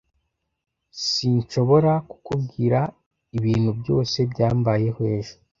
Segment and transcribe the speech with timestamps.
[0.99, 2.79] S Sinshobora kukubwira
[3.37, 5.35] ibintu byose byambayeho ejo.